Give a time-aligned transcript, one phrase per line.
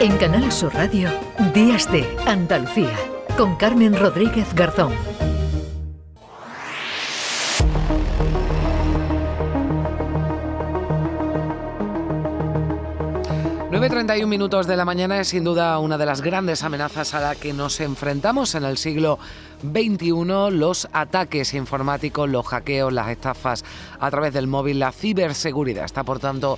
[0.00, 1.10] En Canal Sur Radio,
[1.52, 2.96] Días de Andalucía,
[3.36, 4.92] con Carmen Rodríguez Garzón.
[13.72, 17.34] 9.31 minutos de la mañana es sin duda una de las grandes amenazas a la
[17.34, 19.18] que nos enfrentamos en el siglo
[19.62, 20.12] XXI,
[20.52, 23.64] los ataques informáticos, los hackeos, las estafas
[23.98, 25.84] a través del móvil, la ciberseguridad.
[25.84, 26.56] Está por tanto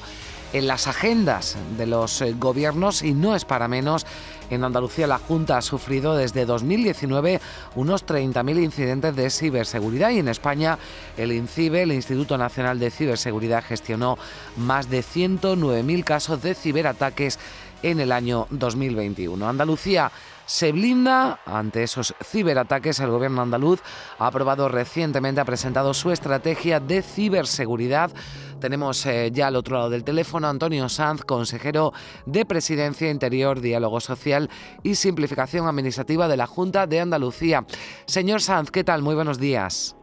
[0.52, 4.06] en las agendas de los eh, gobiernos y no es para menos.
[4.50, 7.40] En Andalucía la Junta ha sufrido desde 2019
[7.76, 10.78] unos 30.000 incidentes de ciberseguridad y en España
[11.16, 14.18] el INCIBE, el Instituto Nacional de Ciberseguridad, gestionó
[14.56, 17.38] más de 109.000 casos de ciberataques
[17.82, 19.48] en el año 2021.
[19.48, 20.10] Andalucía
[20.50, 22.98] se blinda ante esos ciberataques.
[22.98, 23.80] El gobierno andaluz
[24.18, 28.10] ha aprobado recientemente, ha presentado su estrategia de ciberseguridad.
[28.58, 31.92] Tenemos eh, ya al otro lado del teléfono Antonio Sanz, consejero
[32.26, 34.50] de Presidencia Interior, Diálogo Social
[34.82, 37.64] y Simplificación Administrativa de la Junta de Andalucía.
[38.06, 39.02] Señor Sanz, ¿qué tal?
[39.02, 39.96] Muy buenos días.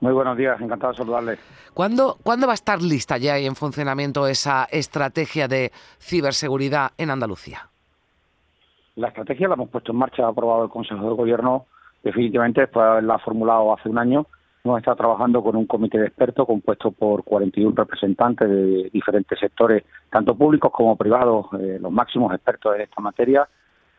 [0.00, 1.38] Muy buenos días, encantado de saludarle.
[1.72, 7.10] ¿Cuándo, ¿Cuándo va a estar lista ya y en funcionamiento esa estrategia de ciberseguridad en
[7.10, 7.70] Andalucía?
[8.96, 11.66] La estrategia la hemos puesto en marcha, ha aprobado el Consejo de Gobierno
[12.02, 14.26] definitivamente, después de haberla formulado hace un año.
[14.64, 19.84] Hemos estado trabajando con un comité de expertos compuesto por 41 representantes de diferentes sectores,
[20.10, 23.46] tanto públicos como privados, eh, los máximos expertos en esta materia,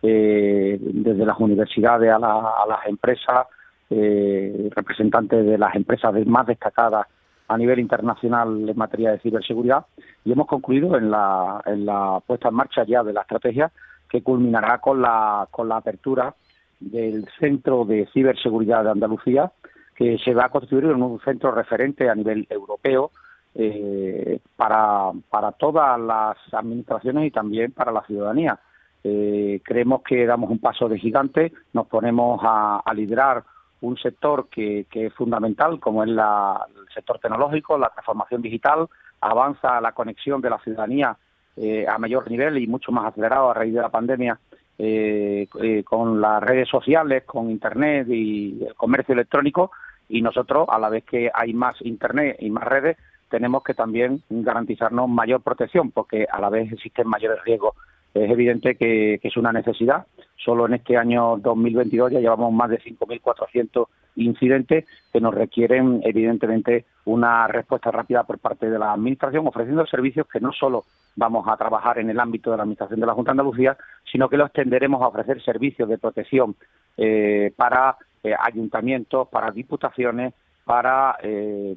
[0.02, 3.46] eh, desde las universidades a, las empresas,
[3.92, 7.06] eh, representantes de las empresas más destacadas
[7.48, 9.86] a nivel internacional en materia de ciberseguridad
[10.26, 13.72] y hemos concluido la, en la puesta en marcha ya de la estrategia
[14.10, 16.36] que culminará con la, con la apertura
[16.80, 19.52] del Centro de Ciberseguridad de Andalucía,
[19.96, 23.12] que se va a constituir en un centro referente a nivel europeo
[23.56, 28.60] eh, para, para todas las administraciones y también para la ciudadanía.
[29.04, 33.44] Eh, creemos que damos un paso de gigante, nos ponemos a, liderar
[33.82, 38.88] un sector que, es fundamental, como es la, el sector tecnológico, la transformación digital,
[39.22, 41.18] avanza la conexión de la ciudadanía
[41.58, 44.40] eh, a mayor nivel y mucho más acelerado a raíz de la pandemia
[44.78, 49.72] eh, eh, con las redes sociales, con Internet y el comercio electrónico
[50.08, 52.98] y nosotros, a la vez que hay más Internet y más redes,
[53.30, 57.76] tenemos que también garantizarnos mayor protección porque a la vez existen mayores riesgos.
[58.14, 60.06] Es evidente que, que es una necesidad.
[60.36, 66.86] Solo en este año 2022 ya llevamos más de 5.400 incidentes que nos requieren, evidentemente,
[67.06, 70.84] una respuesta rápida por parte de la Administración, ofreciendo servicios que no solo
[71.16, 73.78] vamos a trabajar en el ámbito de la Administración de la Junta de Andalucía,
[74.12, 76.56] sino que los tenderemos a ofrecer servicios de protección
[76.98, 80.34] eh, para eh, ayuntamientos, para diputaciones,
[80.66, 81.76] para eh,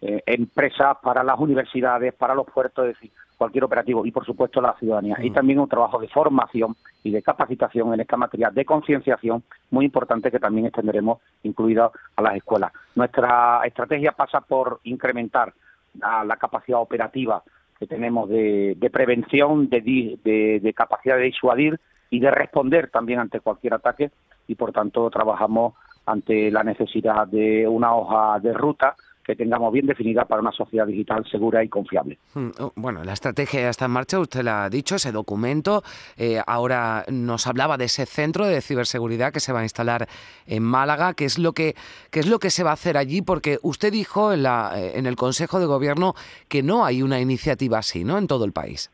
[0.00, 4.74] empresas, para las universidades, para los puertos, es decir, cualquier operativo y por supuesto la
[4.74, 5.16] ciudadanía.
[5.22, 9.86] Y también un trabajo de formación y de capacitación en esta materia de concienciación muy
[9.86, 12.72] importante que también extenderemos incluida a las escuelas.
[12.96, 15.54] Nuestra estrategia pasa por incrementar
[15.94, 17.42] la capacidad operativa
[17.78, 20.18] que tenemos de, prevención, de,
[20.60, 21.78] de, capacidad de disuadir
[22.10, 24.10] y de responder también ante cualquier ataque
[24.48, 25.74] y por tanto trabajamos
[26.06, 28.96] ante la necesidad de una hoja de ruta
[29.28, 32.16] que tengamos bien definida para una sociedad digital segura y confiable.
[32.32, 35.82] Hmm, oh, bueno, la estrategia ya está en marcha, usted la ha dicho, ese documento.
[36.16, 40.06] Eh, ahora nos hablaba de ese centro de ciberseguridad que se va a instalar
[40.46, 41.12] en Málaga.
[41.12, 41.74] ¿Qué es lo que,
[42.10, 43.20] qué es lo que se va a hacer allí?
[43.20, 46.14] Porque usted dijo en, la, eh, en el Consejo de Gobierno
[46.48, 48.16] que no hay una iniciativa así, ¿no?
[48.16, 48.90] En todo el país.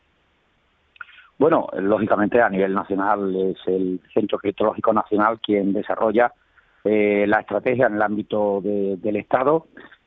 [1.39, 6.33] Bueno, lógicamente a nivel nacional es el Centro Criptológico Nacional quien desarrolla
[6.83, 9.67] eh, la estrategia en el ámbito del Estado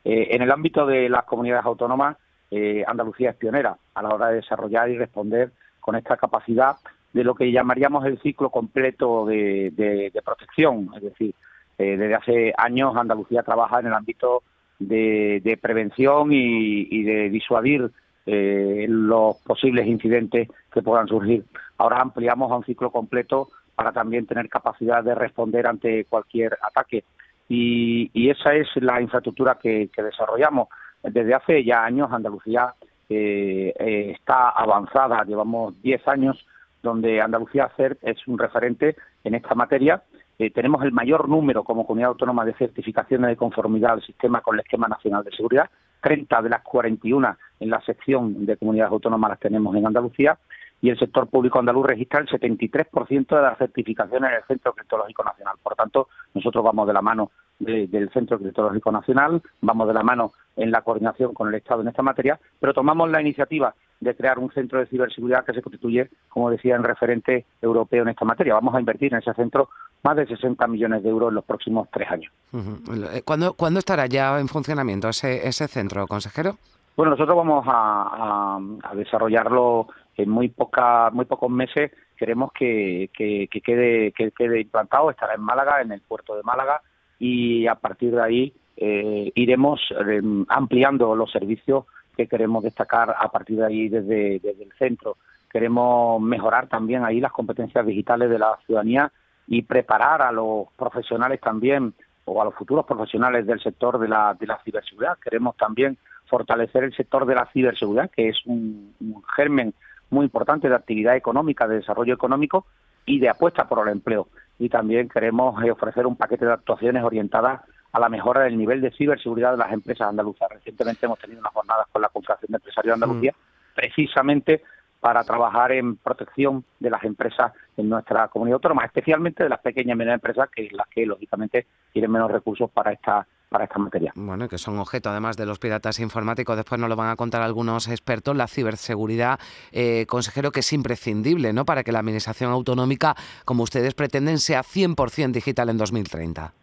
[0.10, 2.16] eh, en el ámbito de las comunidades autónomas,
[2.50, 5.52] eh, Andalucía es pionera a la hora de desarrollar y responder
[5.82, 6.78] con esta capacidad
[7.12, 10.92] de lo que llamaríamos el ciclo completo de, protección.
[10.96, 11.36] Es decir,
[11.78, 14.44] eh, desde hace años Andalucía trabaja en el ámbito
[14.80, 17.92] de, prevención y, de disuadir
[18.26, 21.44] los posibles incidentes que puedan surgir.
[21.78, 27.04] Ahora ampliamos a un ciclo completo para también tener capacidad de responder ante cualquier ataque
[27.50, 30.68] y, esa es la infraestructura que, desarrollamos.
[31.04, 32.74] Desde hace ya años Andalucía
[33.10, 36.46] eh, eh, está avanzada, llevamos 10 años
[36.84, 37.72] donde Andalucía
[38.02, 40.04] es un referente en esta materia.
[40.40, 44.56] Eh, tenemos el mayor número como comunidad autónoma de certificaciones de conformidad al sistema con
[44.56, 45.70] el Esquema Nacional de Seguridad.
[46.02, 50.38] 30 de las 41 en la sección de comunidades autónomas las tenemos en Andalucía
[50.82, 55.24] y el sector público andaluz registra el 73% de las certificaciones en el Centro Criptológico
[55.24, 55.56] Nacional.
[55.62, 60.34] Por tanto, nosotros vamos de la mano del Centro Criptológico Nacional, vamos de la mano
[60.56, 64.38] en la coordinación con el Estado en esta materia, pero tomamos la iniciativa de crear
[64.38, 68.54] un centro de ciberseguridad que se constituye, como decía, en referente europeo en esta materia.
[68.54, 69.70] Vamos a invertir en ese centro
[70.04, 72.32] más de 60 millones de euros en los próximos tres años.
[72.54, 76.58] Eh, ¿Cuándo, estará ya en funcionamiento ese, ese centro, consejero?
[76.96, 78.60] Bueno, nosotros vamos a,
[78.96, 81.92] desarrollarlo en muy poca, muy pocos meses.
[82.18, 86.82] Queremos que, que, quede, que quede implantado, estará en Málaga, en el puerto de Málaga,
[87.20, 91.86] y a partir de ahí eh, iremos eh, ampliando los servicios
[92.16, 95.18] que queremos destacar a partir de ahí desde, el centro.
[95.50, 99.12] Queremos mejorar también ahí las competencias digitales de la ciudadanía
[99.46, 101.94] y preparar a los profesionales también
[102.26, 105.18] o a los futuros profesionales del sector de la, de la ciberseguridad.
[105.24, 105.98] Queremos también
[106.28, 108.94] fortalecer el sector de la ciberseguridad, que es un,
[109.36, 109.74] germen
[110.10, 112.66] muy importante de actividad económica, de desarrollo económico
[113.06, 114.28] y de apuesta por el empleo.
[114.60, 117.62] Y también queremos eh, ofrecer un paquete de actuaciones orientadas
[117.92, 120.50] a la mejora del nivel de ciberseguridad de las empresas andaluzas.
[120.52, 123.76] Recientemente hemos tenido unas jornadas con la Confederación de Empresarios de Andalucía, mm.
[123.76, 124.62] precisamente
[125.00, 129.94] para trabajar en protección de las empresas en nuestra comunidad autónoma, especialmente de las pequeñas
[129.94, 134.12] y medianas empresas, que las que lógicamente tienen menos recursos para esta para esta materia.
[134.16, 137.42] Bueno, que son objeto además de los piratas informáticos, después nos lo van a contar
[137.42, 139.40] algunos expertos, la ciberseguridad,
[139.72, 141.66] eh, consejero, que es imprescindible ¿no?
[141.66, 143.16] para que la Administración autonómica,
[143.46, 146.54] como ustedes pretenden, sea 100% digital en 2030.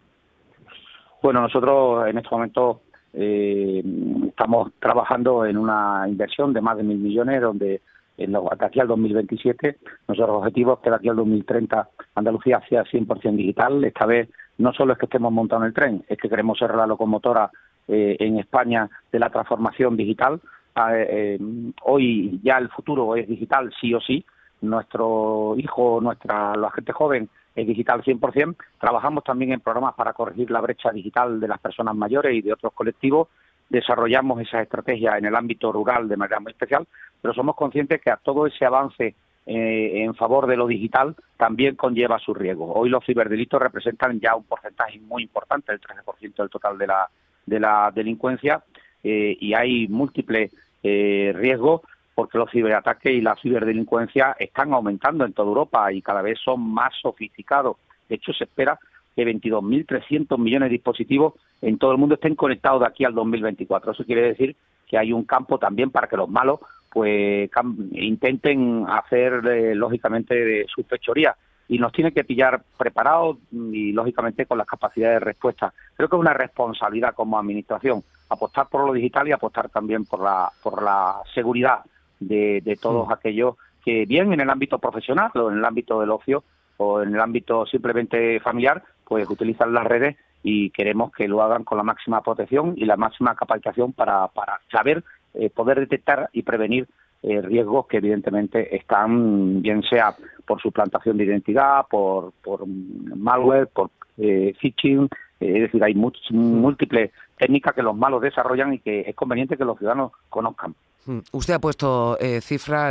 [1.23, 2.83] Bueno, nosotros en este momento
[3.15, 3.83] eh,
[4.29, 7.81] estamos trabajando en una inversión de más de mil millones, donde
[8.17, 12.85] en lo, aquí al 2027 nuestro objetivo es que de aquí al 2030 Andalucía sea
[12.85, 13.85] 100% digital.
[13.85, 14.29] Esta vez
[14.59, 17.51] no solo es que estemos montando el tren, es que queremos ser la locomotora
[17.89, 20.41] eh, en España de la transformación digital.
[20.75, 21.39] Ah, eh,
[21.83, 24.25] hoy ya el futuro es digital sí o sí.
[24.63, 28.57] Nuestro hijo, nuestra la gente joven es digital 100%.
[28.81, 32.53] Trabajamos también en programas para corregir la brecha digital de las personas mayores y de
[32.53, 33.29] otros colectivos.
[33.69, 36.87] Desarrollamos esas estrategias en el ámbito rural de manera muy especial,
[37.21, 39.15] pero somos conscientes que a todo ese avance
[39.47, 42.73] eh, en favor de lo digital también conlleva su riesgo.
[42.73, 47.09] Hoy los ciberdelitos representan ya un porcentaje muy importante, el 13% del total de la,
[47.45, 48.63] de la delincuencia,
[49.03, 50.51] eh, y hay múltiples
[50.83, 51.83] eh, riesgos
[52.15, 56.61] porque los ciberataques y la ciberdelincuencia están aumentando en toda Europa y cada vez son
[56.61, 57.77] más sofisticados.
[58.09, 58.79] De hecho, se espera
[59.15, 63.93] que 22.300 millones de dispositivos en todo el mundo estén conectados de aquí al 2024.
[63.93, 64.57] Eso quiere decir
[64.87, 66.61] que hay un campo también para que los malos
[66.95, 67.51] pues
[67.91, 71.37] intenten hacer eh, lógicamente de sus fechorías
[71.67, 75.75] y nos tiene que pillar preparados y lógicamente con las capacidades de respuesta.
[75.97, 80.23] Creo que es una responsabilidad como administración apostar por lo digital y apostar también por
[80.23, 81.81] la por la seguridad
[82.21, 86.45] de, todos aquellos que bien en el ámbito profesional o en el ámbito del ocio
[86.77, 91.65] o en el ámbito simplemente familiar, pues utilizan las redes y queremos que lo hagan
[91.65, 95.03] con la máxima protección y la máxima capacitación para, para saber
[95.35, 96.89] eh, poder detectar y prevenir
[97.23, 100.15] eh, riesgos que evidentemente están, bien sea
[100.47, 105.09] por suplantación de identidad, por, por malware, por eh, phishing,
[105.41, 109.79] es decir, hay múltiples técnicas que los malos desarrollan y que es conveniente que los
[109.79, 110.75] ciudadanos conozcan.
[111.07, 111.19] Mm.
[111.33, 112.91] Usted ha puesto eh, cifra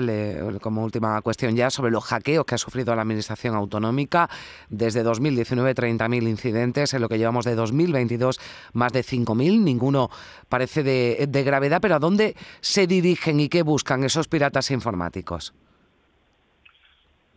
[0.62, 4.30] como última cuestión ya sobre los hackeos que ha sufrido la Administración Autonómica.
[4.70, 6.94] Desde 2019, 30.000 incidentes.
[6.94, 8.40] En lo que llevamos de 2022,
[8.74, 9.64] más de 5.000.
[9.64, 10.10] Ninguno
[10.50, 11.80] parece de, gravedad.
[11.82, 15.54] Pero ¿a dónde se dirigen y qué buscan esos piratas informáticos?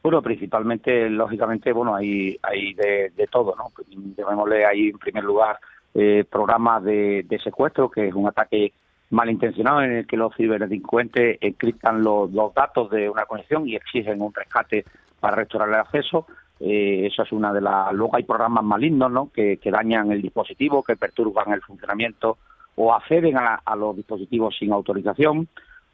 [0.03, 3.73] Bueno, principalmente, lógicamente, bueno, hay, hay de, todo, ¿no?
[4.17, 5.59] Llamémosle ahí, en primer lugar,
[5.95, 8.73] eh, programas de secuestro, que es un ataque
[9.11, 14.35] malintencionado en el que los ciberdelincuentes encriptan los, datos de una conexión y exigen un
[14.35, 14.85] rescate
[15.21, 16.27] para restaurar el acceso.
[16.59, 17.93] Eh, eso es una de las.
[17.93, 19.31] Luego hay programas malignos, ¿no?
[19.33, 22.39] Que, dañan el dispositivo, que perturban el funcionamiento
[22.77, 25.49] o acceden a, los dispositivos sin autorización.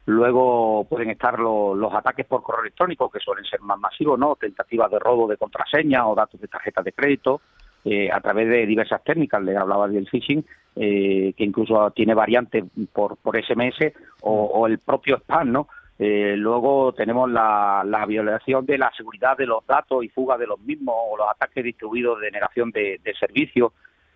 [0.05, 4.35] Luego pueden estar los ataques por correo electrónico, que suelen ser más masivos, ¿no?
[4.35, 7.41] Tentativas de robo de contraseña o datos de tarjetas de crédito.
[7.85, 12.63] Eh, a través de diversas técnicas, le hablaba del phishing, eh, que incluso tiene variantes
[12.91, 15.67] por, por SMS o, el propio spam, ¿no?
[15.99, 20.59] Eh, luego tenemos la, violación de la seguridad de los datos y fuga de los
[20.59, 23.71] mismos o los ataques distribuidos de negación de, servicios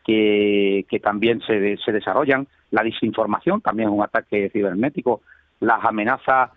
[0.05, 5.21] que, también se, se desarrollan, la desinformación también es un ataque cibernético,
[5.59, 6.51] las amenazas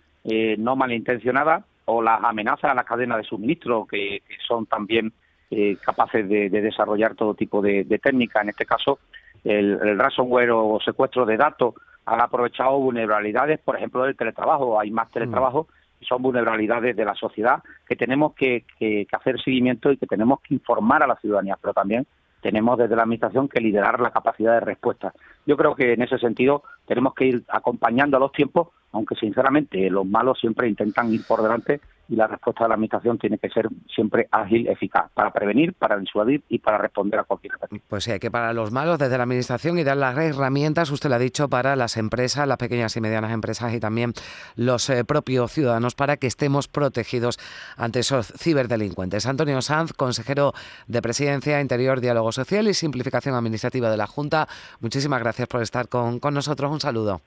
[0.57, 5.13] no malintencionadas o las amenazas a la cadena de suministro que son también
[5.53, 8.41] eh, capaces de, desarrollar todo tipo de, técnicas.
[8.43, 8.99] En este caso,
[9.43, 14.79] el, el ransomware o secuestro de datos han aprovechado vulnerabilidades, por ejemplo, del teletrabajo.
[14.79, 15.67] Hay más teletrabajo
[15.99, 18.65] y son vulnerabilidades de la sociedad que tenemos que,
[19.11, 22.07] hacer seguimiento y que tenemos que informar a la ciudadanía, pero también
[22.41, 25.13] tenemos desde la Administración que liderar la capacidad de respuesta.
[25.45, 29.89] Yo creo que en ese sentido tenemos que ir acompañando a los tiempos aunque sinceramente
[29.89, 31.81] los malos siempre intentan ir por delante
[32.11, 35.97] y la respuesta de la Administración tiene que ser siempre ágil, eficaz, para prevenir, para
[35.97, 37.81] disuadir y para responder a cualquier ataque.
[37.87, 41.09] Pues sí, hay que para los malos desde la Administración y dar las herramientas, usted
[41.09, 44.11] lo ha dicho, para las empresas, las pequeñas y medianas empresas y también
[44.57, 47.39] los eh, propios ciudadanos para que estemos protegidos
[47.77, 49.25] ante esos ciberdelincuentes.
[49.25, 50.51] Antonio Sanz, consejero
[50.87, 54.49] de Presidencia, Interior, Diálogo Social y Simplificación Administrativa de la Junta,
[54.81, 56.69] muchísimas gracias por estar con, con nosotros.
[56.73, 57.21] Un saludo.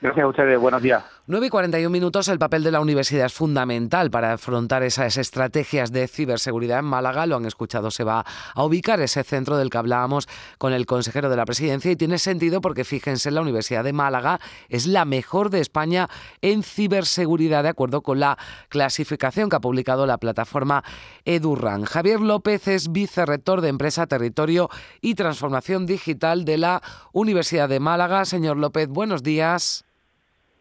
[0.00, 1.04] Gracias a ustedes, buenos días.
[1.26, 5.90] 9 y 41 minutos, el papel de la universidad es fundamental para afrontar esas estrategias
[5.90, 7.24] de ciberseguridad en Málaga.
[7.24, 11.30] Lo han escuchado, se va a ubicar ese centro del que hablábamos con el consejero
[11.30, 15.48] de la presidencia y tiene sentido porque fíjense, la Universidad de Málaga es la mejor
[15.48, 16.10] de España
[16.42, 18.36] en ciberseguridad, de acuerdo con la
[18.68, 20.84] clasificación que ha publicado la plataforma
[21.24, 21.84] Edurran.
[21.84, 24.68] Javier López es vicerrector de Empresa, Territorio
[25.00, 26.82] y Transformación Digital de la
[27.12, 28.26] Universidad de Málaga.
[28.26, 29.86] Señor López, buenos días.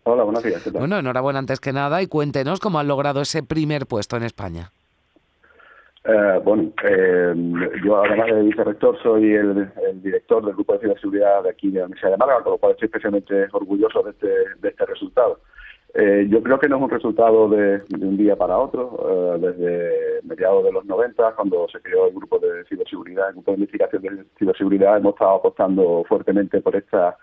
[0.05, 0.71] Hola, buenos días.
[0.73, 4.71] Bueno, enhorabuena antes que nada y cuéntenos cómo han logrado ese primer puesto en España.
[6.05, 7.33] Eh, bueno, eh,
[7.85, 11.85] yo además de vicerrector soy el, director del Grupo de Ciberseguridad de aquí de la
[11.85, 14.27] Universidad de Málaga, con lo cual estoy especialmente orgulloso de este,
[14.59, 15.39] de este resultado.
[15.93, 19.37] Eh, yo creo que no es un resultado de, un día para otro.
[19.39, 23.57] desde mediados de los 90, cuando se creó el Grupo de Ciberseguridad, el Grupo de
[23.57, 27.15] Investigación de Ciberseguridad, hemos estado apostando fuertemente por esta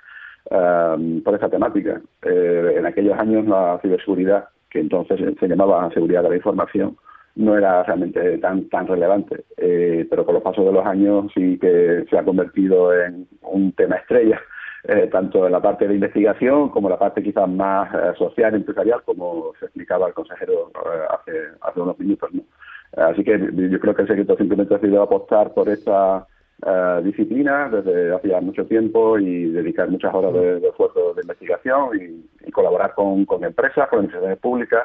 [0.48, 2.00] Em, por esta temática.
[2.22, 6.96] Eh, en aquellos años la ciberseguridad, que entonces se llamaba seguridad de la información,
[7.36, 11.58] no era realmente tan tan relevante, eh, pero con los pasos de los años sí
[11.58, 14.40] que se ha convertido en un tema estrella,
[14.84, 19.02] eh, tanto en la parte de investigación como en la parte quizás más social, empresarial,
[19.04, 20.72] como se explicaba el consejero
[21.10, 22.30] hace, hace unos minutos.
[22.96, 26.26] Así que yo creo que el secreto simplemente ha sido apostar por esta
[26.66, 31.90] eh, disciplina desde hacía mucho tiempo y dedicar muchas horas de, esfuerzo de investigación
[32.46, 34.82] y, colaborar con, empresas, con instituciones públicas,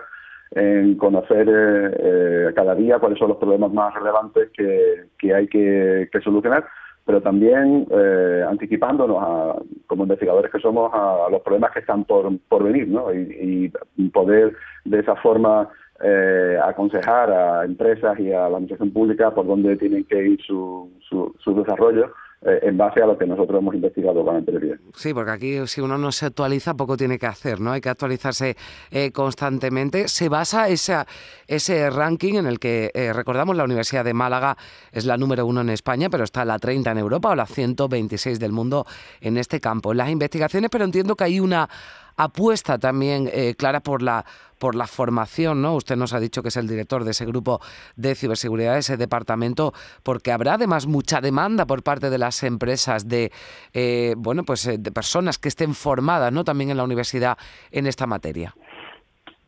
[0.51, 6.07] en conocer eh, eh, cada día cuáles son los problemas más relevantes que, hay que,
[6.23, 6.65] solucionar,
[7.05, 9.55] pero también eh, anticipándonos, a,
[9.87, 13.13] como investigadores que somos, a, los problemas que están por, por venir, ¿no?
[13.13, 13.69] y
[14.13, 14.55] poder
[14.85, 15.69] de esa forma
[16.03, 20.91] eh, aconsejar a empresas y a la administración pública por dónde tienen que ir su,
[21.07, 22.11] su, desarrollo
[22.41, 24.75] eh, en base a lo que nosotros hemos investigado con anterioridad.
[24.93, 27.71] Sí, porque aquí si uno no se actualiza, poco tiene que hacer, ¿no?
[27.71, 28.57] Hay que actualizarse
[28.91, 30.09] eh, constantemente.
[30.09, 31.07] Se basa esa,
[31.47, 34.57] ese ranking en el que, recordamos, la Universidad de Málaga
[34.91, 38.37] es la número uno en España, pero está la 30 en Europa o la 126
[38.37, 38.85] del mundo
[39.21, 39.93] en este campo.
[39.93, 41.69] En las investigaciones, pero entiendo que hay una
[42.17, 44.25] apuesta también clara por la
[44.65, 45.75] por la formación, ¿no?
[45.75, 47.61] Usted nos ha dicho que es el director de ese grupo
[47.95, 53.07] de ciberseguridad, de ese departamento, porque habrá además mucha demanda por parte de las empresas
[53.07, 53.31] de,
[53.75, 56.43] eh, bueno, pues eh, de personas que estén formadas, ¿no?
[56.43, 57.37] También en la universidad
[57.69, 58.55] en esta materia.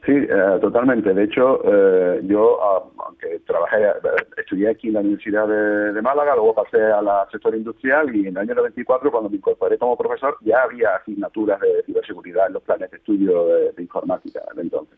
[0.08, 1.14] Sí, eh, totalmente.
[1.14, 1.62] De hecho,
[2.24, 3.92] yo, ah, aunque trabajé,
[4.38, 8.28] estudié aquí en la Universidad de, Málaga, luego pasé a la sector industrial y en
[8.28, 12.64] el año 94, cuando me incorporé como profesor, ya había asignaturas de ciberseguridad en los
[12.64, 14.98] planes de estudio de, informática de entonces.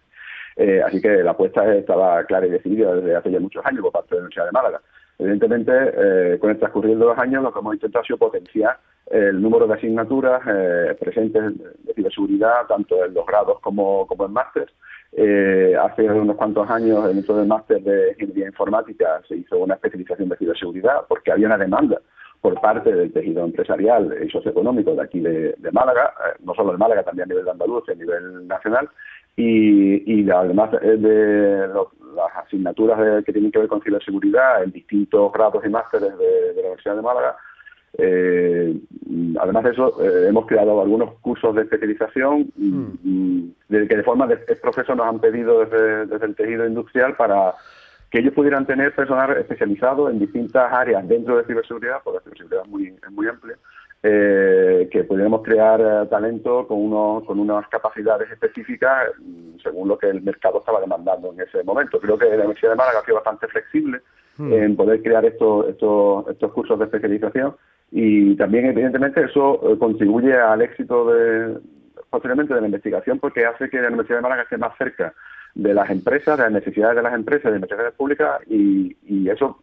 [0.58, 3.92] Eh, así que la apuesta estaba clara y decidida desde hace ya muchos años por
[3.92, 4.82] parte de la Universidad de Málaga.
[5.18, 8.78] Evidentemente, eh, con el transcurrir de los años, lo que hemos intentado ha sido potenciar
[9.10, 14.34] el número de asignaturas eh, presentes de ciberseguridad, tanto en los grados como, en
[15.12, 15.76] máster.
[15.78, 20.38] hace unos cuantos años, dentro del máster de Ingeniería Informática, se hizo una especialización de
[20.38, 22.00] ciberseguridad porque había una demanda
[22.42, 26.14] por parte del tejido empresarial y socioeconómico de aquí de, Málaga,
[26.44, 28.90] no solo de Málaga, también a nivel de Andalucía, a nivel nacional,
[29.36, 35.70] y, además de las asignaturas que tienen que ver con ciberseguridad en distintos grados y
[35.70, 37.38] másteres de, la Universidad de Málaga.
[37.98, 38.49] Eh,
[39.40, 43.50] además de eso, eh, hemos creado algunos cursos de especialización mm.
[43.70, 47.54] de, que de forma de, proceso nos han pedido desde, desde el tejido industrial para
[48.10, 52.64] que ellos pudieran tener personal especializado en distintas áreas dentro de ciberseguridad, porque la ciberseguridad
[52.64, 53.56] es muy, es muy amplia,
[54.02, 59.98] eh, que pudiéramos crear eh, talento con, unos, con unas capacidades específicas mm, según lo
[59.98, 62.00] que el mercado estaba demandando en ese momento.
[62.00, 64.02] Creo que la Universidad de Málaga ha sido bastante flexible
[64.38, 64.54] hmm.
[64.54, 67.56] en poder crear estos, estos, estos cursos de especialización
[67.92, 71.58] y también, evidentemente, eso eh, contribuye al éxito de,
[72.10, 75.14] posiblemente de la investigación porque hace que la Universidad de Málaga esté más cerca
[75.56, 79.30] de las empresas, de las necesidades de las empresas, de las investigaciones públicas y, y
[79.30, 79.60] eso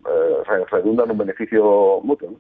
[0.71, 2.37] redunda en un beneficio mutuo.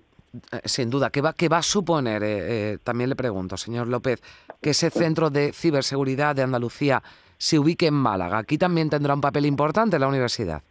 [0.52, 3.87] Eh, sin duda, ¿qué va, qué va a suponer, eh, eh, también le pregunto, señor
[3.88, 4.21] López,
[4.61, 7.02] que ese centro de ciberseguridad de Andalucía
[7.38, 8.38] se ubique en Málaga?
[8.38, 10.62] Aquí también tendrá un papel importante la universidad.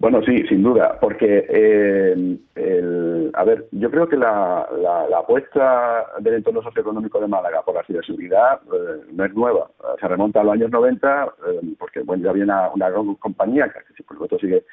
[0.00, 6.06] Bueno, sí, sin duda, porque, eh, el, a ver, yo creo que la, la, apuesta
[6.20, 9.70] del entorno socioeconómico de Málaga por la ciberseguridad eh, no es nueva,
[10.00, 14.02] se remonta a los años 90, eh, porque bueno, ya había una, gran compañía que,
[14.02, 14.64] por supuesto, sigue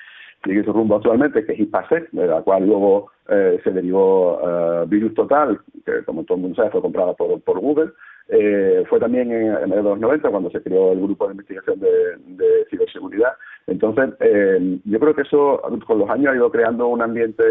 [0.43, 4.41] sigue su rumbo actualmente, que es Hispasec, de la cual luego se derivó
[4.87, 7.91] Virus Total, que como todo el mundo sabe fue comprada por, por Google,
[8.33, 13.33] eh, fue también en, los 90 cuando se creó el grupo de investigación de, ciberseguridad.
[13.67, 17.43] Entonces, eh, yo creo que eso con los años ha ido creando un ambiente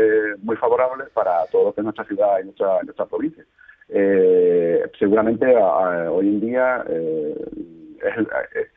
[0.42, 3.44] muy favorable para todo lo que es nuestra ciudad y nuestra, nuestra provincia.
[3.90, 6.84] Eh, seguramente hoy en día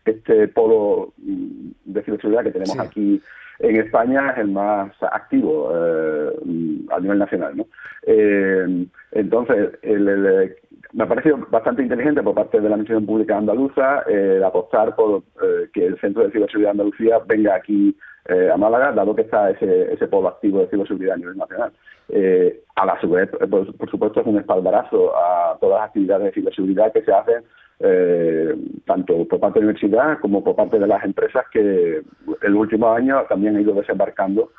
[0.04, 3.22] este polo de ciberseguridad que tenemos aquí
[3.60, 7.56] en España es el más activo a nivel nacional.
[7.56, 7.66] ¿no?
[9.14, 10.58] entonces, el,
[10.94, 15.24] me ha parecido bastante inteligente por parte de la Administración Pública Andaluza eh, apostar por
[15.42, 17.96] eh, que el Centro de Ciberseguridad de Andalucía venga aquí
[18.26, 21.74] eh, a Málaga, dado que está ese, ese polo activo de ciberseguridad a nivel nacional.
[22.10, 26.94] Eh, a la vez, por, supuesto, es un espaldarazo a todas las actividades de ciberseguridad
[26.94, 27.44] que se hacen
[28.86, 32.02] tanto por parte de la universidad como por parte de las empresas que
[32.42, 34.52] el último año también han ido desembarcando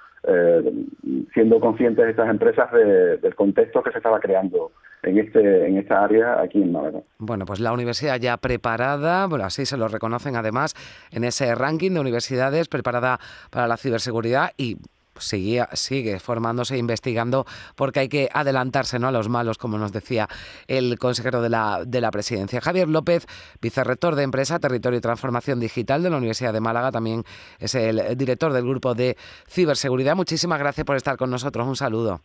[1.32, 4.72] siendo conscientes estas empresas del contexto que se estaba creando
[5.04, 7.00] en este en esta área aquí en Málaga.
[7.18, 10.74] Bueno, pues la universidad ya preparada, bueno, así se lo reconocen además
[11.10, 13.18] en ese ranking de universidades preparada
[13.50, 14.78] para la ciberseguridad y
[15.18, 17.46] sigue, sigue formándose e investigando
[17.76, 19.08] porque hay que adelantarse ¿no?
[19.08, 20.28] a los malos, como nos decía
[20.66, 22.60] el consejero de la, de la presidencia.
[22.60, 23.26] Javier López,
[23.60, 27.24] vicerrector de Empresa, Territorio y Transformación Digital de la Universidad de Málaga, también
[27.58, 29.16] es el director del grupo de
[29.48, 30.16] ciberseguridad.
[30.16, 31.66] Muchísimas gracias por estar con nosotros.
[31.66, 32.20] Un saludo.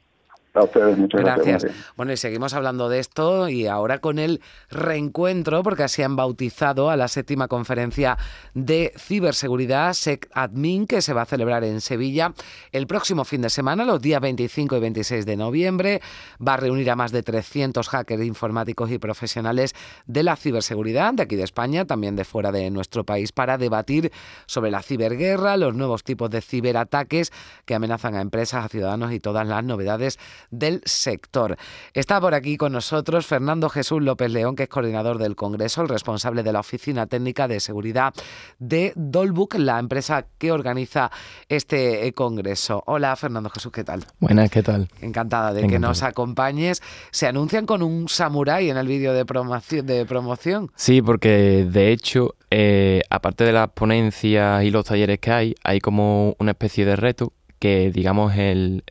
[0.53, 1.67] A ustedes, muchas gracias.
[1.95, 4.41] Bueno, y seguimos hablando de esto y ahora con el
[4.71, 8.17] reencuentro, porque así han bautizado a la séptima conferencia
[8.55, 12.33] de ciberseguridad SecAdmin, que se va a celebrar en Sevilla
[12.71, 16.01] el próximo fin de semana, los días 25 y 26 de noviembre.
[16.45, 19.75] Va a reunir a más de 300 hackers informáticos y profesionales
[20.07, 24.11] de la ciberseguridad, de aquí de España, también de fuera de nuestro país, para debatir
[24.47, 27.31] sobre la ciberguerra, los nuevos tipos de ciberataques
[27.65, 30.17] que amenazan a empresas, a ciudadanos y todas las novedades
[30.51, 31.57] del sector.
[31.93, 35.89] Está por aquí con nosotros Fernando Jesús López León, que es coordinador del Congreso, el
[35.89, 38.13] responsable de la Oficina Técnica de Seguridad
[38.59, 41.11] de Dolbook, la empresa que organiza
[41.47, 42.83] este eh, Congreso.
[42.87, 44.05] Hola Fernando Jesús, ¿qué tal?
[44.19, 44.87] Buenas, ¿qué tal?
[45.01, 46.81] Encantada de que nos acompañes.
[47.11, 50.71] Se anuncian con un samurái en el vídeo de promoción, de promoción.
[50.75, 55.79] Sí, porque de hecho, eh, aparte de las ponencias y los talleres que hay, hay
[55.79, 58.83] como una especie de reto que digamos el,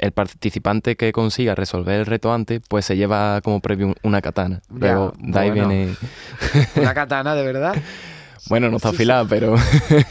[0.00, 4.62] el participante que consiga resolver el reto antes, pues se lleva como premio una katana.
[4.70, 5.94] Luego, de ahí viene.
[6.76, 7.74] una katana, de verdad.
[8.48, 9.56] Bueno, no está afilada, pero...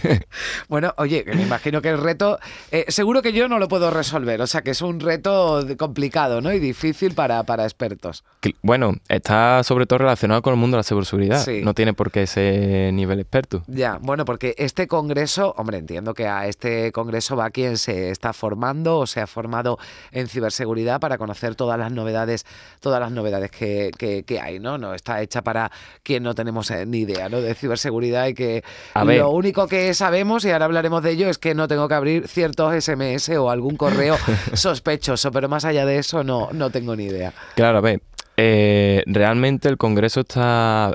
[0.69, 2.39] bueno, oye, me imagino que el reto,
[2.71, 6.41] eh, seguro que yo no lo puedo resolver, o sea que es un reto complicado
[6.41, 6.53] ¿no?
[6.53, 8.23] y difícil para, para expertos.
[8.61, 12.27] Bueno, está sobre todo relacionado con el mundo de la ciberseguridad, no tiene por qué
[12.27, 13.63] ser nivel experto.
[13.67, 18.33] Ya, bueno, porque este congreso, hombre, entiendo que a este congreso va quien se está
[18.33, 19.77] formando o se ha formado
[20.11, 22.45] en ciberseguridad para conocer todas las novedades,
[22.79, 24.77] todas las novedades que, que, hay, ¿no?
[24.77, 25.71] No está hecha para
[26.03, 27.41] quien no tenemos eh, ni idea, ¿no?
[27.41, 28.63] De ciberseguridad y que
[28.95, 32.27] lo único que sabemos, y ahora hablaremos de ello, es que no tengo que abrir
[32.27, 34.17] ciertos SMS o algún correo
[34.53, 37.33] sospechoso, pero más allá de eso no, no tengo ni idea.
[37.55, 38.01] Claro, a ver,
[38.35, 40.93] eh, realmente el Congreso está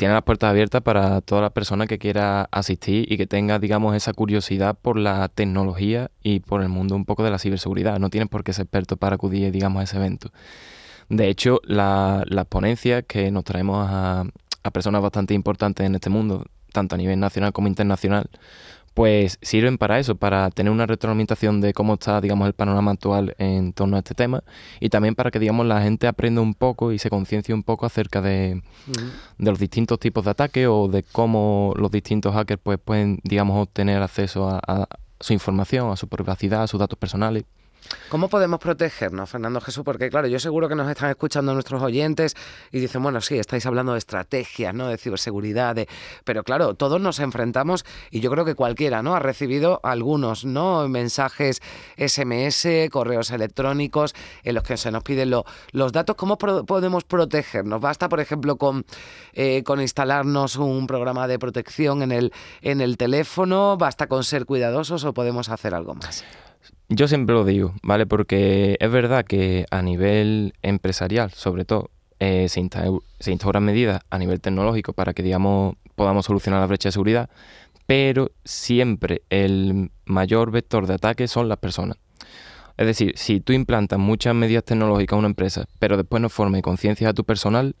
[0.00, 3.94] tiene las puertas abiertas para toda la persona que quiera asistir y que tenga, digamos,
[3.94, 7.98] esa curiosidad por la tecnología y por el mundo un poco de la ciberseguridad.
[7.98, 10.32] No tienes por qué ser experto para acudir, digamos, a ese evento.
[11.10, 14.24] De hecho, las ponencias que nos traemos a,
[14.62, 18.30] a personas bastante importantes en este mundo, tanto a nivel nacional como internacional,
[18.94, 23.34] pues sirven para eso, para tener una retroalimentación de cómo está, digamos, el panorama actual
[23.38, 24.42] en torno a este tema
[24.80, 27.86] y también para que, digamos, la gente aprenda un poco y se conciencie un poco
[27.86, 28.62] acerca de,
[29.38, 33.56] de, los distintos tipos de ataques o de cómo los distintos hackers pues pueden, digamos,
[33.62, 34.88] obtener acceso a
[35.20, 37.44] su información, a su privacidad, a sus datos personales.
[38.08, 39.84] ¿Cómo podemos protegernos, Fernando Jesús?
[39.84, 42.34] Porque claro, yo seguro que nos están escuchando nuestros oyentes
[42.72, 44.88] y dicen, bueno, sí, estáis hablando de estrategias, ¿no?
[44.88, 45.76] De ciberseguridad,
[46.24, 49.14] pero claro, todos nos enfrentamos y yo creo que cualquiera, ¿no?
[49.14, 50.88] Ha recibido algunos, ¿no?
[50.88, 51.62] Mensajes
[51.96, 56.16] SMS, correos electrónicos en los que se nos piden los datos.
[56.16, 57.80] ¿Cómo podemos protegernos?
[57.80, 58.84] ¿Basta, por ejemplo, con,
[59.32, 63.76] eh, con instalarnos un programa de protección en el, en el teléfono?
[63.76, 66.24] ¿Basta con ser cuidadosos o podemos hacer algo más?
[66.88, 68.06] Yo siempre lo digo, ¿vale?
[68.06, 72.60] Porque es verdad que a nivel empresarial, sobre todo, eh, se,
[73.30, 77.30] instauran medidas a nivel tecnológico para que, digamos, podamos solucionar la brecha de seguridad,
[77.86, 81.96] pero siempre el mayor vector de ataque son las personas.
[82.76, 86.62] Es decir, si tú implantas muchas medidas tecnológicas a una empresa, pero después no forme
[86.62, 87.74] conciencia a tu personal,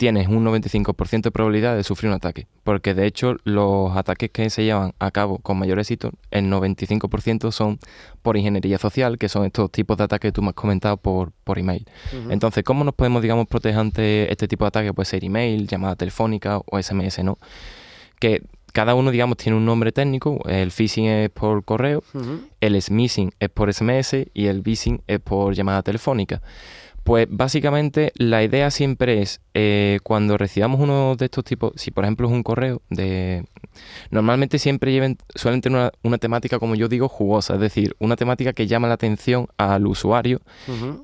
[0.00, 2.46] tienes un 95% de probabilidad de sufrir un ataque.
[2.64, 7.52] Porque de hecho los ataques que se llevan a cabo con mayor éxito, el 95%
[7.52, 7.78] son
[8.22, 11.32] por ingeniería social, que son estos tipos de ataques que tú me has comentado por,
[11.44, 11.84] por email.
[12.30, 14.94] Entonces, ¿cómo nos podemos, digamos, proteger ante este tipo de ataques?
[14.94, 17.36] Puede ser email, llamada telefónica o SMS, ¿no?
[18.18, 20.40] Que cada uno, digamos, tiene un nombre técnico.
[20.48, 22.02] El phishing es por correo,
[22.62, 26.40] el smishing es por SMS y el phishing es por llamada telefónica.
[27.02, 32.04] Pues básicamente la idea siempre es eh, cuando recibamos uno de estos tipos, si por
[32.04, 33.44] ejemplo es un correo de...
[34.10, 38.52] Normalmente siempre lleven, suelen tener una, temática, como yo digo, jugosa, es decir, una temática
[38.52, 40.40] que llama la atención al usuario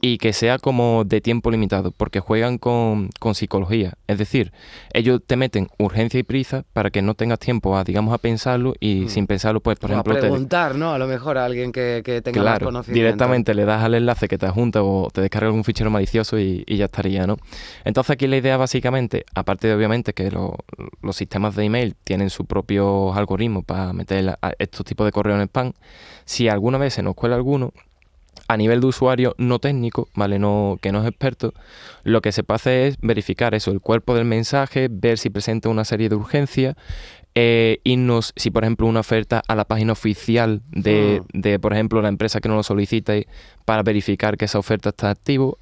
[0.00, 3.94] y que sea como de tiempo limitado, porque juegan con, psicología.
[4.06, 4.52] Es decir,
[4.92, 8.74] ellos te meten urgencia y prisa para que no tengas tiempo a, digamos, a pensarlo
[8.80, 10.14] y sin pensarlo, pues, por ejemplo...
[10.14, 10.92] A preguntar, ¿no?
[10.92, 12.94] A lo mejor a alguien que, tenga claro, conocimiento.
[12.94, 16.64] directamente le das al enlace que te adjunta o te descarga algún fichero malicioso y,
[16.66, 17.36] y ya estaría, ¿no?
[17.84, 22.44] Entonces aquí la idea básicamente, aparte de obviamente que los sistemas de email tienen su
[22.44, 25.72] propio algoritmo para meter estos tipos de correo en spam,
[26.24, 27.72] si alguna vez se nos cuela alguno,
[28.48, 30.38] a nivel de usuario no técnico, ¿vale?
[30.38, 31.52] No, que no es experto,
[32.04, 35.68] lo que se puede hacer es verificar eso, el cuerpo del mensaje, ver si presenta
[35.68, 36.76] una serie de urgencias,
[37.34, 41.26] eh, irnos, si por ejemplo una oferta a la página oficial de, ah.
[41.34, 43.14] de, por ejemplo, la empresa que nos lo solicita
[43.64, 45.58] para verificar que esa oferta está activo,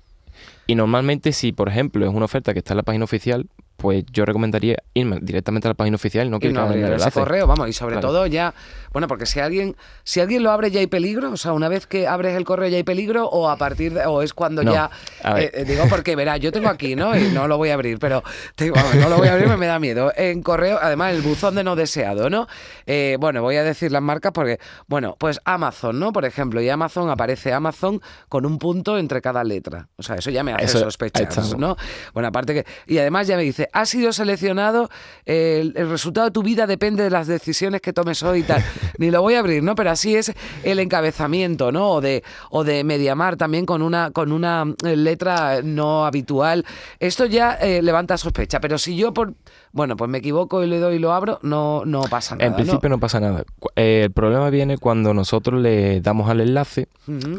[0.67, 4.05] y normalmente si, por ejemplo, es una oferta que está en la página oficial, pues
[4.13, 7.09] yo recomendaría irme directamente a la página oficial no en el enlace.
[7.09, 8.55] ese correo, vamos, y sobre todo ya,
[8.93, 11.87] bueno, porque si alguien si alguien lo abre ya hay peligro, o sea, una vez
[11.87, 14.91] que abres el correo ya hay peligro o a partir de o es cuando ya
[15.37, 17.17] eh, eh, digo porque verá, yo tengo aquí, ¿no?
[17.17, 18.23] Y no lo voy a abrir, pero
[18.59, 20.13] no lo voy a abrir, me, me da miedo.
[20.17, 22.47] En correo, además el buzón de no deseado, ¿no?
[22.87, 26.13] Eh, bueno, voy a decir las marcas porque bueno, pues Amazon, ¿no?
[26.13, 29.89] Por ejemplo, y Amazon aparece Amazon con un punto entre cada letra.
[29.97, 31.77] O sea, eso ya me hace sospechar, ¿no?
[32.13, 34.89] Bueno, aparte que y además ya me dice has sido seleccionado,
[35.25, 38.63] el, resultado de tu vida depende de las decisiones que tomes hoy y tal.
[38.99, 39.75] Ni lo voy a abrir, ¿no?
[39.75, 41.91] Pero así es el encabezamiento, ¿no?
[41.91, 46.65] O de, o de Mediamar también con una, con una eh, letra no habitual.
[47.01, 49.35] Esto ya eh, levanta sospecha, pero si yo por...
[49.73, 52.47] Bueno, pues me equivoco y le doy y lo abro, no, no pasa nada.
[52.47, 53.45] En principio no, pasa nada.
[53.75, 56.87] Eh, el problema viene cuando nosotros le damos al enlace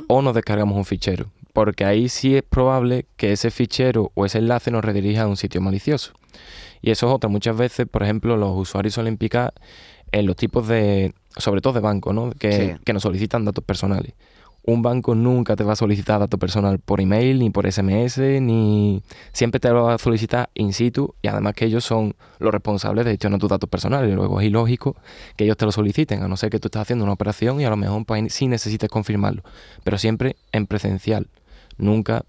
[0.07, 4.39] o nos descargamos un fichero porque ahí sí es probable que ese fichero o ese
[4.39, 6.11] enlace nos redirija a un sitio malicioso.
[6.81, 7.29] Y eso es otra.
[7.29, 9.53] Muchas veces, por ejemplo, los usuarios suelen picar
[10.11, 12.31] en los tipos de, sobre todo de bancos, ¿no?
[12.31, 14.13] Que, que nos solicitan datos personales.
[14.63, 19.01] Un banco nunca te va a solicitar datos personal por email, ni por SMS, ni
[19.31, 23.05] siempre te lo va a solicitar in situ y además que ellos son los responsables
[23.05, 24.13] de gestionar tus datos personales.
[24.13, 24.97] Luego es ilógico
[25.37, 27.63] que ellos te lo soliciten, a no ser que tú estés haciendo una operación y
[27.63, 29.41] a lo mejor pues, sí necesites confirmarlo,
[29.85, 31.27] pero siempre en presencial
[31.77, 32.25] nunca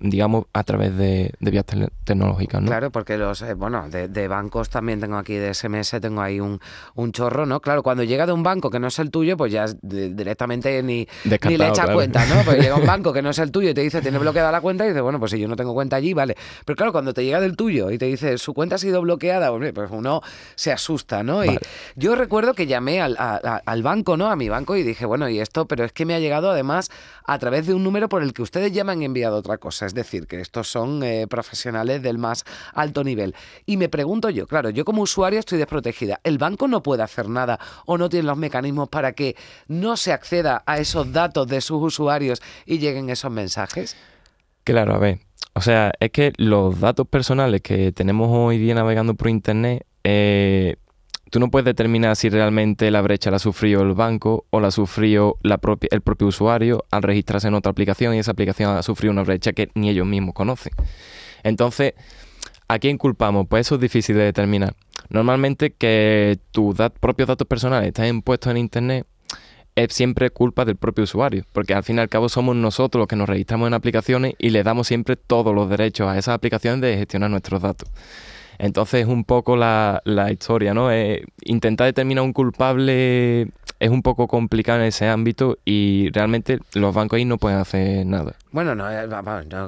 [0.00, 1.64] digamos, a través de, vías
[2.04, 2.68] tecnológicas, ¿no?
[2.68, 6.60] Claro, porque los, eh, bueno, de, bancos también tengo aquí, de SMS tengo ahí un,
[6.94, 7.60] un, chorro, ¿no?
[7.60, 11.06] Claro, cuando llega de un banco que no es el tuyo, pues ya directamente ni,
[11.24, 12.42] ni le echa cuenta, ¿no?
[12.44, 14.60] Pues llega un banco que no es el tuyo y te dice, tiene bloqueada la
[14.60, 16.36] cuenta y dice, bueno, pues si yo no tengo cuenta allí, vale.
[16.64, 19.50] Pero claro, cuando te llega del tuyo y te dice, su cuenta ha sido bloqueada,
[19.72, 20.22] pues uno
[20.56, 21.44] se asusta, ¿no?
[21.44, 21.58] Y
[21.94, 24.30] yo recuerdo que llamé al, al banco, ¿no?
[24.30, 26.90] A mi banco y dije, bueno, y esto, pero es que me ha llegado además
[27.26, 29.83] a través de un número por el que ustedes ya me han enviado otra cosa.
[29.86, 33.34] Es decir, que estos son eh, profesionales del más alto nivel.
[33.66, 36.20] Y me pregunto yo, claro, yo como usuario estoy desprotegida.
[36.24, 39.36] ¿El banco no puede hacer nada o no tiene los mecanismos para que
[39.68, 43.96] no se acceda a esos datos de sus usuarios y lleguen esos mensajes?
[44.64, 45.20] Claro, a ver.
[45.54, 50.76] O sea, es que los datos personales que tenemos hoy día navegando por Internet eh,
[51.34, 55.36] tú no puedes determinar si realmente la brecha la sufrió el banco o la sufrió
[55.42, 59.52] el propio usuario al registrarse en otra aplicación y esa aplicación ha sufrido una brecha
[59.52, 60.72] que ni ellos mismos conocen.
[61.42, 61.94] Entonces,
[62.68, 63.48] ¿a quién culpamos?
[63.48, 64.76] Pues eso es difícil de determinar.
[65.08, 69.04] Normalmente que tus propios datos personales estén puestos en Internet
[69.74, 73.08] es siempre culpa del propio usuario, porque al fin y al cabo somos nosotros los
[73.08, 76.80] que nos registramos en aplicaciones y le damos siempre todos los derechos a esas aplicaciones
[76.80, 77.90] de gestionar nuestros datos.
[78.58, 80.90] Entonces es un poco la, historia, ¿no?
[80.90, 83.48] Eh, intentar determinar un culpable
[83.80, 88.06] es un poco complicado en ese ámbito y realmente los bancos ahí no pueden hacer
[88.06, 88.36] nada.
[88.54, 89.08] Bueno, no, es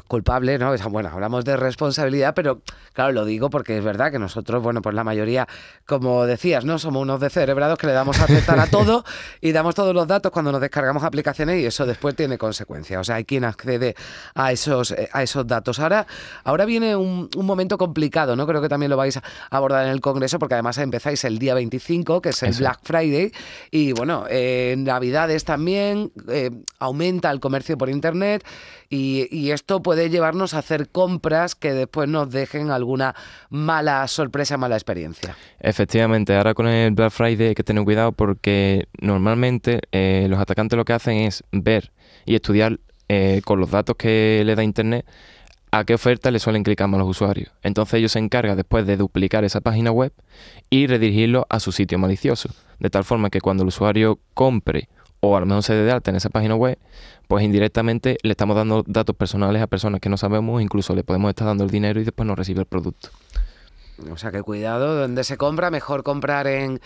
[0.06, 0.72] culpable, ¿no?
[0.90, 4.94] Bueno, hablamos de responsabilidad, pero claro, lo digo porque es verdad que nosotros, bueno, pues
[4.94, 5.48] la mayoría,
[5.86, 6.78] como decías, ¿no?
[6.78, 9.04] Somos unos descerebrados que le damos a aceptar a todo
[9.40, 13.00] y damos todos los datos cuando nos descargamos aplicaciones y eso después tiene consecuencias.
[13.00, 13.96] O sea, hay quien accede
[14.36, 15.80] a esos, eh, a esos datos.
[15.80, 16.06] Ahora,
[16.44, 18.46] ahora viene un, momento complicado, ¿no?
[18.46, 21.54] Creo que también lo vais a abordar en el Congreso porque además empezáis el día
[21.54, 23.32] 25, que es el Black Friday,
[23.72, 28.44] y bueno, en Navidades también eh, aumenta el comercio por Internet.
[28.88, 33.14] Y, esto puede llevarnos a hacer compras que después nos dejen alguna
[33.48, 35.36] mala sorpresa, mala experiencia.
[35.60, 40.76] Efectivamente, ahora con el Black Friday hay que tener cuidado porque normalmente eh, los atacantes
[40.76, 41.92] lo que hacen es ver
[42.24, 45.06] y estudiar eh, con los datos que le da Internet
[45.70, 47.50] a qué oferta le suelen clicar más los usuarios.
[47.62, 50.12] Entonces ellos se encargan después de duplicar esa página web
[50.70, 52.50] y redirigirlo a su sitio malicioso.
[52.78, 54.88] De tal forma que cuando el usuario compre
[55.26, 56.78] o a lo mejor se dé de alta en esa página web,
[57.28, 61.28] pues indirectamente le estamos dando datos personales a personas que no sabemos, incluso le podemos
[61.30, 63.10] estar dando el dinero y después no recibe el producto.
[64.12, 66.80] O sea que cuidado, donde se compra, mejor comprar en,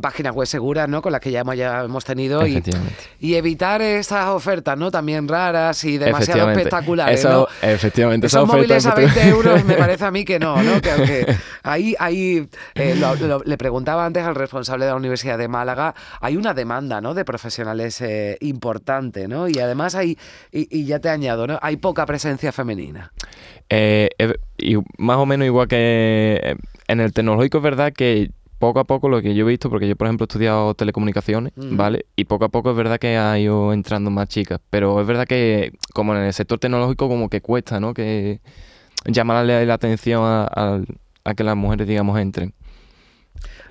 [0.00, 1.00] páginas web seguras, ¿no?
[1.00, 2.62] Con las que ya hemos, ya hemos tenido y,
[3.18, 4.90] y, evitar esas ofertas, ¿no?
[4.90, 7.48] También raras y demasiado espectaculares, ¿no?
[7.62, 8.26] Efectivamente.
[8.26, 10.80] Esos móviles a 20 euros me parece a mí que no, ¿no?
[10.80, 11.26] Que aunque
[11.62, 12.94] ahí, ahí eh,
[13.44, 17.14] le preguntaba antes al responsable de la Universidad de Málaga, hay una demanda, ¿no?
[17.14, 19.48] De profesionales eh, importante, ¿no?
[19.48, 20.18] Y además hay,
[20.52, 21.58] y, y ya te añado, ¿no?
[21.62, 23.12] Hay poca presencia femenina.
[23.70, 24.10] Eh,
[24.58, 26.56] y más o menos igual que eh,
[26.88, 29.88] en el tecnológico es verdad que poco a poco lo que yo he visto, porque
[29.88, 31.76] yo por ejemplo he estudiado telecomunicaciones, mm.
[31.76, 32.06] ¿vale?
[32.16, 35.26] Y poco a poco es verdad que ha ido entrando más chicas, pero es verdad
[35.26, 37.94] que como en el sector tecnológico como que cuesta, ¿no?
[37.94, 38.40] Que
[39.06, 40.80] llamarle la atención a,
[41.24, 42.54] a que las mujeres, digamos, entren.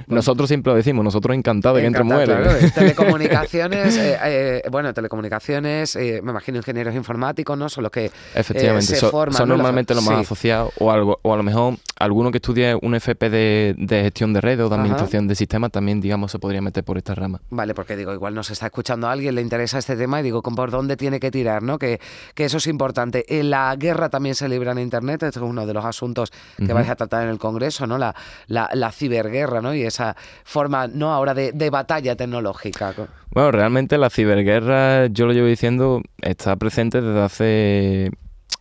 [0.07, 2.73] Nosotros siempre lo decimos, nosotros encantados de que entre mujeres.
[2.75, 7.69] Telecomunicaciones, eh, eh, bueno, telecomunicaciones, eh, me imagino ingenieros informáticos, ¿no?
[7.69, 11.37] Son los que Efectivamente, se forman, son normalmente los más asociados, o, algo, o a
[11.37, 15.35] lo mejor alguno que estudie un FP de, gestión de redes o de administración de
[15.35, 17.41] sistemas también, digamos, se podría meter por esta rama.
[17.49, 20.71] Vale, porque digo, igual nos está escuchando alguien, le interesa este tema y digo, ¿por
[20.71, 21.63] dónde tiene que tirar?
[21.63, 21.79] ¿no?
[21.79, 21.99] Que,
[22.35, 23.25] que eso es importante.
[23.39, 26.73] En la guerra también se libra en Internet, esto es uno de los asuntos que
[26.73, 27.97] vais a tratar en el Congreso, ¿no?
[27.97, 28.15] La,
[28.47, 29.73] la, la ciberguerra, ¿no?
[29.73, 31.13] Y esa forma, ¿no?
[31.13, 32.93] Ahora de, de batalla tecnológica.
[33.31, 38.11] Bueno, realmente la ciberguerra, yo lo llevo diciendo, está presente desde hace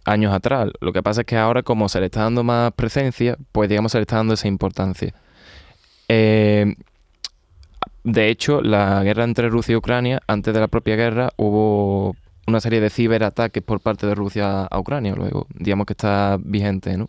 [0.04, 0.70] años atrás.
[0.80, 3.92] Lo que pasa es que ahora, como se le está dando más presencia, pues digamos
[3.92, 5.14] se le está dando esa importancia.
[6.08, 6.74] Eh,
[8.04, 12.16] de hecho, la guerra entre Rusia y Ucrania, antes de la propia guerra, hubo
[12.46, 15.14] una serie de ciberataques por parte de Rusia a Ucrania.
[15.14, 17.08] Luego, digamos que está vigente, ¿no?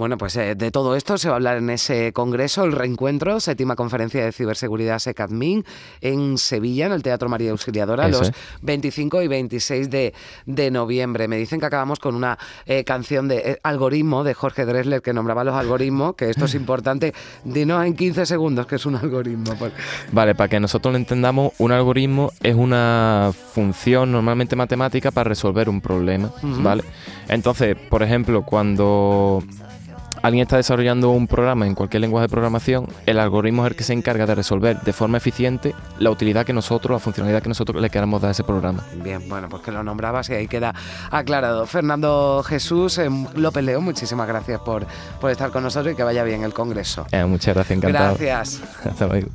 [0.00, 3.38] Bueno, pues eh, de todo esto se va a hablar en ese congreso, el reencuentro,
[3.38, 5.62] séptima conferencia de ciberseguridad SECADMIN
[6.00, 8.32] en Sevilla, en el Teatro María Auxiliadora, los
[8.62, 11.28] 25 y 26 de, noviembre.
[11.28, 15.12] Me dicen que acabamos con una eh, canción de eh, algoritmo de Jorge Dresler que
[15.12, 17.12] nombraba los algoritmos, que esto es importante.
[17.44, 19.54] Dinos en 15 segundos que es un algoritmo.
[20.12, 25.68] Vale, para que nosotros lo entendamos, un algoritmo es una función normalmente matemática para resolver
[25.68, 26.84] un problema, ¿vale?
[27.28, 29.44] Entonces, por ejemplo, cuando
[30.22, 33.84] alguien está desarrollando un programa en cualquier lenguaje de programación, el algoritmo es el que
[33.84, 37.80] se encarga de resolver de forma eficiente la utilidad que nosotros, la funcionalidad que nosotros
[37.80, 38.84] le queramos dar a ese programa.
[39.02, 40.74] Bien, bueno, pues que lo nombrabas y ahí queda
[41.10, 41.66] aclarado.
[41.66, 44.86] Fernando Jesús em, López León, muchísimas gracias por,
[45.20, 47.06] por estar con nosotros y que vaya bien el Congreso.
[47.12, 48.16] Eh, muchas gracias, encantado.
[48.18, 48.62] Gracias.
[48.84, 49.28] Hasta luego.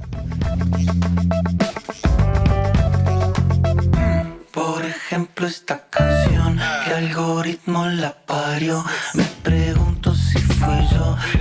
[4.52, 8.84] Por ejemplo, esta canción, ¿qué algoritmo la parió?
[9.14, 9.95] Me pregunto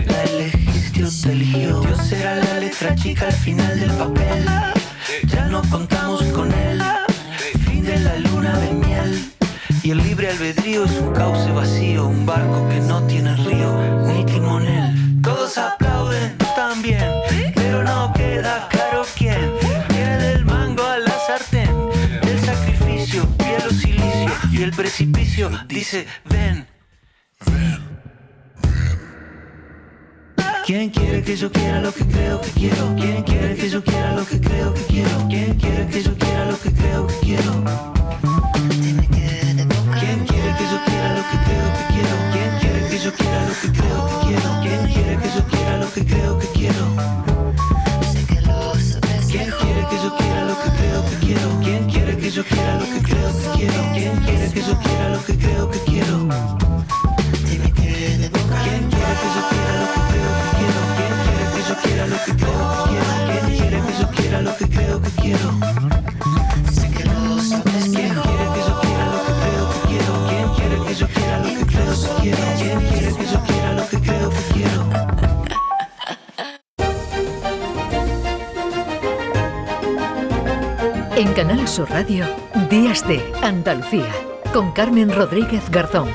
[0.06, 1.80] la elegiste o te eligió.
[1.80, 4.44] Dios será la letra chica al final del papel.
[5.26, 6.82] Ya no contamos con él.
[7.66, 9.32] Fin de la luna de miel.
[9.82, 13.70] Y el libre albedrío es un cauce vacío, un barco que no tiene río
[14.06, 15.20] ni timonel.
[15.22, 17.10] Todos aplauden también,
[17.54, 19.52] pero no queda claro quién.
[19.90, 21.84] Viene del mango a la sartén
[24.52, 26.66] y el precipicio dice ven.
[30.66, 32.94] ¿Quién quiere que yo quiera lo que creo que quiero?
[32.96, 35.28] ¿Quién quiere que yo quiera lo que creo que quiero?
[35.28, 37.52] ¿Quién quiere que yo quiera lo que creo que quiero?
[40.00, 42.16] ¿Quién quiere que yo quiera lo que creo que quiero?
[42.32, 44.62] ¿Quién quiere que yo quiera lo que creo que quiero?
[44.62, 46.84] ¿Quién quiere que yo quiera lo que creo que quiero?
[49.28, 51.60] ¿Quién quiere que yo quiera lo que creo que quiero?
[51.60, 53.92] ¿Quién quiere que yo quiera lo que creo que quiero?
[53.92, 56.18] ¿Quién quiere que yo quiera lo que creo que quiero?
[58.64, 60.53] ¿Quién quiere que yo quiera lo que creo que quiero?
[61.72, 62.06] quiero.
[62.06, 63.48] Lo que creo que quiero.
[64.20, 64.42] Quiero.
[64.42, 65.34] Lo que creo que quiero.
[81.16, 82.26] En Canal Sur Radio,
[82.68, 84.12] Días de Andalucía,
[84.52, 86.08] con Carmen Rodríguez Garzón.